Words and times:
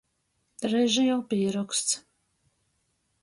Dreiži 0.63 1.03
jau 1.09 1.17
pīroksts. 1.33 1.95